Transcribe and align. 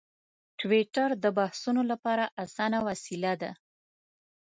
ټویټر 0.59 1.09
د 1.23 1.25
بحثونو 1.37 1.81
لپاره 1.91 2.25
اسانه 2.43 2.79
وسیله 2.87 3.33
ده. 3.41 3.51